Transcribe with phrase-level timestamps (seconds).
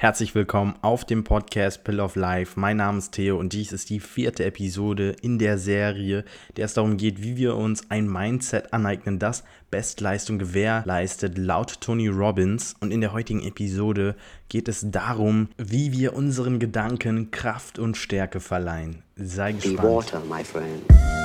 [0.00, 2.58] Herzlich willkommen auf dem Podcast Pill of Life.
[2.58, 6.24] Mein Name ist Theo und dies ist die vierte Episode in der Serie,
[6.56, 12.08] der es darum geht, wie wir uns ein Mindset aneignen, das Bestleistung gewährleistet, laut Tony
[12.08, 12.74] Robbins.
[12.80, 14.16] Und in der heutigen Episode
[14.48, 19.02] geht es darum, wie wir unseren Gedanken Kraft und Stärke verleihen.
[19.16, 19.82] Sei gespannt.
[19.82, 21.19] Be water, my friend.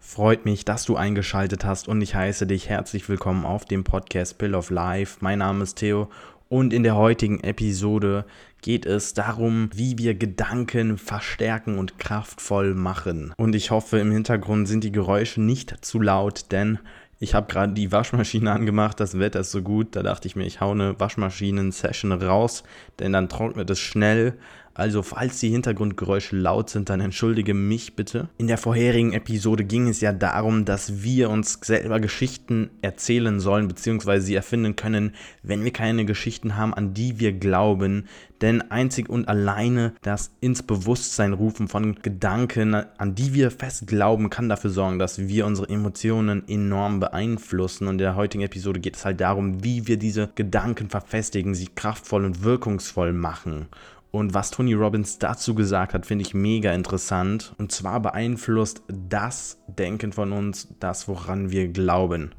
[0.00, 4.38] Freut mich, dass du eingeschaltet hast und ich heiße dich herzlich willkommen auf dem Podcast
[4.38, 5.18] Pill of Life.
[5.20, 6.08] Mein Name ist Theo
[6.48, 8.24] und in der heutigen Episode
[8.62, 13.34] geht es darum, wie wir Gedanken verstärken und kraftvoll machen.
[13.36, 16.78] Und ich hoffe, im Hintergrund sind die Geräusche nicht zu laut, denn
[17.18, 20.46] ich habe gerade die Waschmaschine angemacht, das Wetter ist so gut, da dachte ich mir,
[20.46, 22.64] ich hau eine Waschmaschinen-Session raus,
[22.98, 24.38] denn dann trocknet es schnell.
[24.80, 28.30] Also falls die Hintergrundgeräusche laut sind, dann entschuldige mich bitte.
[28.38, 33.68] In der vorherigen Episode ging es ja darum, dass wir uns selber Geschichten erzählen sollen,
[33.68, 38.06] beziehungsweise sie erfinden können, wenn wir keine Geschichten haben, an die wir glauben.
[38.40, 44.30] Denn einzig und alleine das ins Bewusstsein rufen von Gedanken, an die wir fest glauben,
[44.30, 47.86] kann dafür sorgen, dass wir unsere Emotionen enorm beeinflussen.
[47.86, 51.66] Und in der heutigen Episode geht es halt darum, wie wir diese Gedanken verfestigen, sie
[51.66, 53.68] kraftvoll und wirkungsvoll machen.
[54.10, 57.54] Und was Tony Robbins dazu gesagt hat, finde ich mega interessant.
[57.58, 62.32] Und zwar beeinflusst das Denken von uns das, woran wir glauben.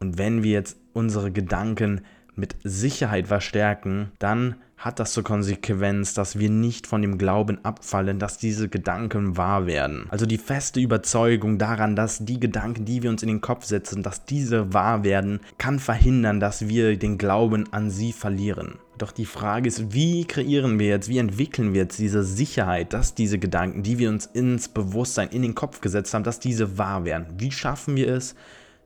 [0.00, 2.02] Und wenn wir jetzt unsere Gedanken
[2.34, 8.20] mit Sicherheit verstärken, dann hat das zur Konsequenz, dass wir nicht von dem Glauben abfallen,
[8.20, 10.06] dass diese Gedanken wahr werden.
[10.08, 14.04] Also die feste Überzeugung daran, dass die Gedanken, die wir uns in den Kopf setzen,
[14.04, 18.76] dass diese wahr werden, kann verhindern, dass wir den Glauben an sie verlieren.
[18.98, 23.14] Doch die Frage ist, wie kreieren wir jetzt, wie entwickeln wir jetzt diese Sicherheit, dass
[23.14, 27.04] diese Gedanken, die wir uns ins Bewusstsein, in den Kopf gesetzt haben, dass diese wahr
[27.04, 27.26] werden?
[27.36, 28.36] Wie schaffen wir es,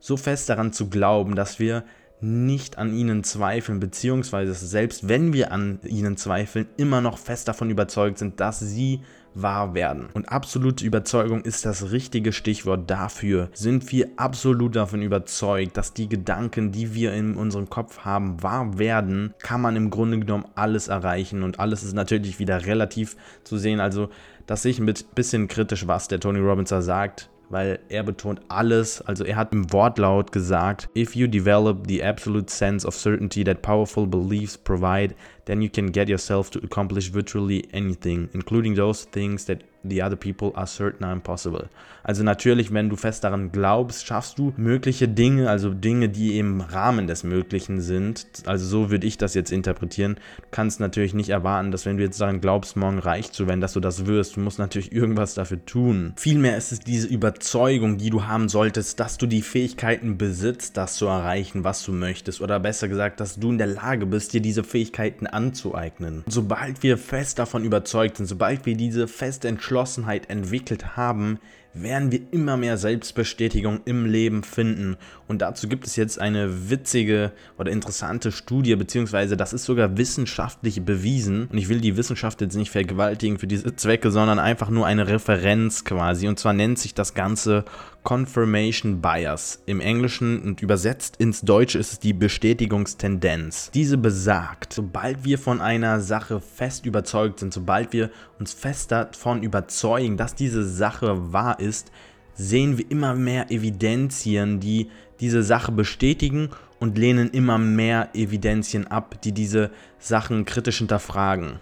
[0.00, 1.84] so fest daran zu glauben, dass wir
[2.22, 7.68] nicht an ihnen zweifeln, beziehungsweise selbst wenn wir an ihnen zweifeln, immer noch fest davon
[7.70, 9.00] überzeugt sind, dass sie
[9.34, 10.08] wahr werden.
[10.14, 13.48] Und absolute Überzeugung ist das richtige Stichwort dafür.
[13.54, 18.78] Sind wir absolut davon überzeugt, dass die Gedanken, die wir in unserem Kopf haben, wahr
[18.78, 21.42] werden, kann man im Grunde genommen alles erreichen.
[21.42, 23.80] Und alles ist natürlich wieder relativ zu sehen.
[23.80, 24.10] Also,
[24.46, 28.40] das sehe ich ein bisschen kritisch, was der Tony Robbins da sagt weil er betont
[28.48, 29.02] alles.
[29.02, 33.62] Also er hat im Wortlaut gesagt, if you develop the absolute sense of certainty that
[33.62, 35.14] powerful beliefs provide,
[35.44, 40.16] then you can get yourself to accomplish virtually anything, including those things that the other
[40.16, 41.68] people are certain are impossible.
[42.04, 46.60] Also natürlich, wenn du fest daran glaubst, schaffst du mögliche Dinge, also Dinge, die im
[46.60, 48.26] Rahmen des Möglichen sind.
[48.46, 50.16] Also so würde ich das jetzt interpretieren.
[50.40, 53.60] Du kannst natürlich nicht erwarten, dass wenn du jetzt daran glaubst, morgen reich zu werden,
[53.60, 54.36] dass du das wirst.
[54.36, 56.12] Du musst natürlich irgendwas dafür tun.
[56.16, 60.96] Vielmehr ist es diese Überzeugung, die du haben solltest, dass du die Fähigkeiten besitzt, das
[60.96, 62.40] zu erreichen, was du möchtest.
[62.40, 66.24] Oder besser gesagt, dass du in der Lage bist, dir diese Fähigkeiten anzueignen.
[66.26, 71.38] Sobald wir fest davon überzeugt sind, sobald wir diese feste Entschlossenheit entwickelt haben,
[71.72, 74.98] werden wir immer mehr Selbstbestätigung im Leben finden.
[75.26, 80.84] Und dazu gibt es jetzt eine witzige oder interessante Studie, beziehungsweise das ist sogar wissenschaftlich
[80.84, 81.46] bewiesen.
[81.46, 85.08] Und ich will die Wissenschaft jetzt nicht vergewaltigen für diese Zwecke, sondern einfach nur eine
[85.08, 86.28] Referenz quasi.
[86.28, 87.64] Und zwar nennt sich das Ganze
[88.04, 89.62] Confirmation Bias.
[89.66, 93.70] Im Englischen und übersetzt ins Deutsche ist es die Bestätigungstendenz.
[93.72, 99.42] Diese besagt, sobald wir von einer Sache fest überzeugt sind, sobald wir uns fest davon
[99.42, 101.92] überzeugen, dass diese Sache wahr ist,
[102.34, 104.88] sehen wir immer mehr Evidenzien, die
[105.20, 111.60] diese Sache bestätigen und lehnen immer mehr Evidenzien ab, die diese Sachen kritisch hinterfragen.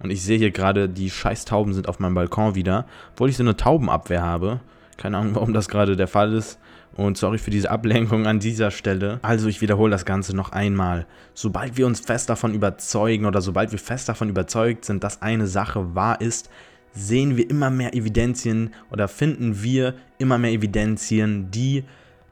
[0.00, 3.42] Und ich sehe hier gerade, die Scheißtauben sind auf meinem Balkon wieder, obwohl ich so
[3.42, 4.60] eine Taubenabwehr habe.
[4.98, 6.58] Keine Ahnung, warum das gerade der Fall ist.
[6.94, 9.20] Und sorry für diese Ablenkung an dieser Stelle.
[9.22, 11.06] Also ich wiederhole das Ganze noch einmal.
[11.32, 15.46] Sobald wir uns fest davon überzeugen oder sobald wir fest davon überzeugt sind, dass eine
[15.46, 16.50] Sache wahr ist,
[16.92, 21.84] sehen wir immer mehr Evidenzien oder finden wir immer mehr Evidenzien, die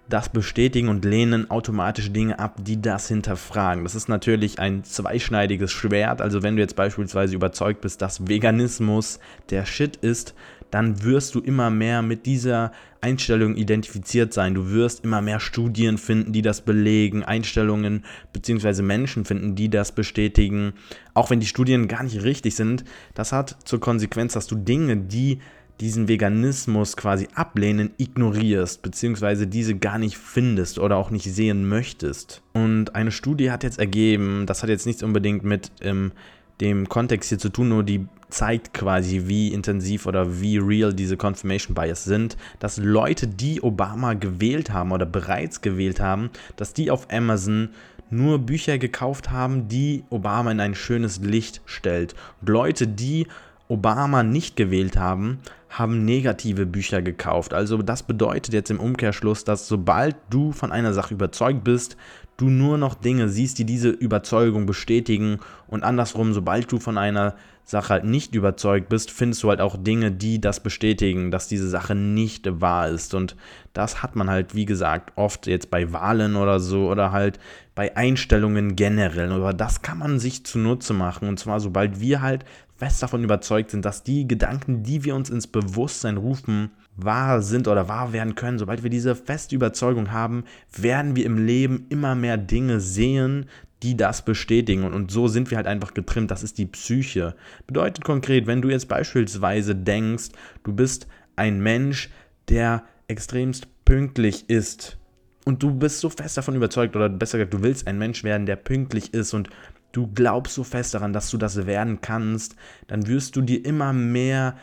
[0.09, 3.85] das bestätigen und lehnen automatisch Dinge ab, die das hinterfragen.
[3.85, 6.21] Das ist natürlich ein zweischneidiges Schwert.
[6.21, 9.19] Also wenn du jetzt beispielsweise überzeugt bist, dass Veganismus
[9.51, 10.35] der Shit ist,
[10.71, 14.55] dann wirst du immer mehr mit dieser Einstellung identifiziert sein.
[14.55, 18.83] Du wirst immer mehr Studien finden, die das belegen, Einstellungen bzw.
[18.83, 20.73] Menschen finden, die das bestätigen.
[21.15, 22.85] Auch wenn die Studien gar nicht richtig sind,
[23.15, 25.39] das hat zur Konsequenz, dass du Dinge, die
[25.81, 32.43] diesen Veganismus quasi ablehnen, ignorierst, beziehungsweise diese gar nicht findest oder auch nicht sehen möchtest.
[32.55, 36.13] Und eine Studie hat jetzt ergeben, das hat jetzt nichts unbedingt mit ähm,
[36.61, 41.17] dem Kontext hier zu tun, nur die zeigt quasi, wie intensiv oder wie real diese
[41.17, 46.91] Confirmation Bias sind, dass Leute, die Obama gewählt haben oder bereits gewählt haben, dass die
[46.91, 47.71] auf Amazon
[48.11, 52.15] nur Bücher gekauft haben, die Obama in ein schönes Licht stellt.
[52.41, 53.27] Und Leute, die
[53.69, 55.39] Obama nicht gewählt haben,
[55.69, 57.53] haben negative Bücher gekauft.
[57.53, 61.97] Also das bedeutet jetzt im Umkehrschluss, dass sobald du von einer Sache überzeugt bist,
[62.37, 67.35] du nur noch Dinge siehst, die diese Überzeugung bestätigen und andersrum, sobald du von einer
[67.65, 71.69] Sache halt nicht überzeugt bist, findest du halt auch Dinge, die das bestätigen, dass diese
[71.69, 73.13] Sache nicht wahr ist.
[73.13, 73.35] Und
[73.73, 77.41] das hat man halt, wie gesagt, oft jetzt bei Wahlen oder so oder halt
[77.75, 79.33] bei Einstellungen generell.
[79.33, 81.29] Aber das kann man sich zunutze machen.
[81.29, 82.45] Und zwar, sobald wir halt
[82.77, 87.69] fest davon überzeugt sind, dass die Gedanken, die wir uns ins Bewusstsein rufen, wahr sind
[87.69, 88.59] oder wahr werden können.
[88.59, 90.45] Sobald wir diese feste Überzeugung haben,
[90.77, 93.47] werden wir im Leben immer mehr Dinge sehen,
[93.83, 94.85] die das bestätigen.
[94.85, 96.31] Und, so sind wir halt einfach getrimmt.
[96.31, 97.35] Das ist die Psyche.
[97.67, 100.31] Bedeutet konkret, wenn du jetzt beispielsweise denkst,
[100.65, 101.07] du bist
[101.37, 102.11] ein Mensch,
[102.49, 104.99] der extremst pünktlich ist.
[105.45, 108.47] Und du bist so fest davon überzeugt, oder besser gesagt, du willst ein Mensch werden,
[108.47, 109.49] der pünktlich ist und
[109.93, 112.57] du glaubst so fest daran, dass du das werden kannst,
[112.89, 114.57] dann wirst du dir immer mehr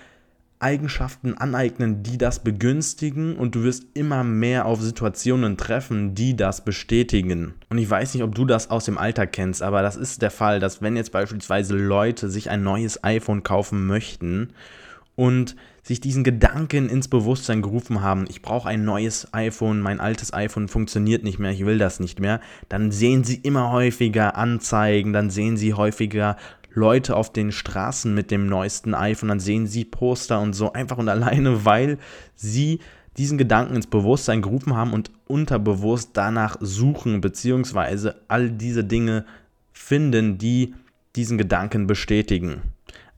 [0.63, 6.63] Eigenschaften aneignen, die das begünstigen und du wirst immer mehr auf Situationen treffen, die das
[6.63, 7.53] bestätigen.
[7.69, 10.31] Und ich weiß nicht, ob du das aus dem Alltag kennst, aber das ist der
[10.31, 14.53] Fall, dass wenn jetzt beispielsweise Leute sich ein neues iPhone kaufen möchten
[15.15, 20.33] und sich diesen Gedanken ins Bewusstsein gerufen haben, ich brauche ein neues iPhone, mein altes
[20.33, 22.39] iPhone funktioniert nicht mehr, ich will das nicht mehr,
[22.69, 26.37] dann sehen sie immer häufiger Anzeigen, dann sehen sie häufiger
[26.73, 30.97] Leute auf den Straßen mit dem neuesten iPhone, dann sehen sie Poster und so einfach
[30.97, 31.97] und alleine, weil
[32.35, 32.79] sie
[33.17, 39.25] diesen Gedanken ins Bewusstsein gerufen haben und unterbewusst danach suchen, beziehungsweise all diese Dinge
[39.71, 40.73] finden, die
[41.15, 42.61] diesen Gedanken bestätigen.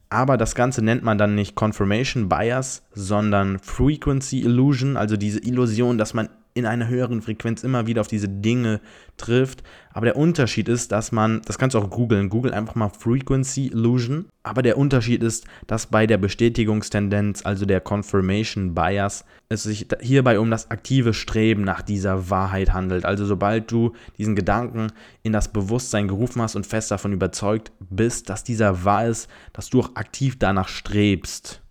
[0.09, 5.97] Aber das Ganze nennt man dann nicht Confirmation Bias, sondern Frequency Illusion, also diese Illusion,
[5.97, 8.79] dass man in einer höheren Frequenz immer wieder auf diese Dinge
[9.17, 9.61] trifft.
[9.91, 13.67] Aber der Unterschied ist, dass man, das kannst du auch googeln, google einfach mal Frequency
[13.67, 14.25] Illusion.
[14.41, 20.39] Aber der Unterschied ist, dass bei der Bestätigungstendenz, also der Confirmation Bias, es sich hierbei
[20.39, 23.03] um das aktive Streben nach dieser Wahrheit handelt.
[23.03, 24.93] Also sobald du diesen Gedanken
[25.23, 29.69] in das Bewusstsein gerufen hast und fest davon überzeugt bist, dass dieser wahr ist, dass
[29.69, 31.64] du auch aktiv danach strebst.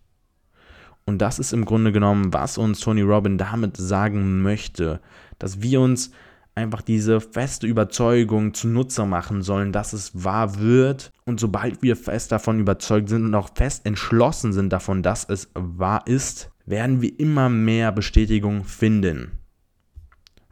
[1.06, 5.00] Und das ist im Grunde genommen, was uns Tony Robbins damit sagen möchte,
[5.38, 6.10] dass wir uns
[6.54, 11.10] einfach diese feste Überzeugung zunutze machen sollen, dass es wahr wird.
[11.26, 15.50] Und sobald wir fest davon überzeugt sind und auch fest entschlossen sind davon, dass es
[15.54, 19.32] wahr ist, werden wir immer mehr Bestätigung finden.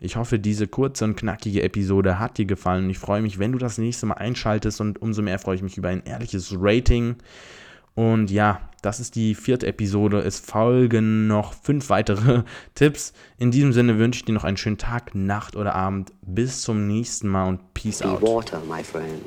[0.00, 3.58] Ich hoffe, diese kurze und knackige Episode hat dir gefallen ich freue mich, wenn du
[3.58, 7.14] das nächste Mal einschaltest und umso mehr freue ich mich über ein ehrliches Rating.
[7.94, 10.20] Und ja, das ist die vierte Episode.
[10.20, 12.42] Es folgen noch fünf weitere
[12.74, 13.12] Tipps.
[13.38, 16.12] In diesem Sinne wünsche ich dir noch einen schönen Tag, Nacht oder Abend.
[16.22, 18.22] Bis zum nächsten Mal und Peace Be out.
[18.22, 19.22] Water, my friend.